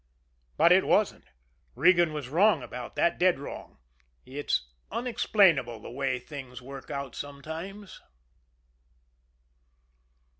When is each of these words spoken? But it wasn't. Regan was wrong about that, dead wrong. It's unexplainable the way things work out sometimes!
But 0.57 0.71
it 0.71 0.87
wasn't. 0.87 1.25
Regan 1.75 2.11
was 2.11 2.27
wrong 2.27 2.63
about 2.63 2.95
that, 2.95 3.19
dead 3.19 3.37
wrong. 3.37 3.77
It's 4.25 4.67
unexplainable 4.89 5.79
the 5.79 5.91
way 5.91 6.17
things 6.17 6.59
work 6.59 6.89
out 6.89 7.13
sometimes! 7.13 8.01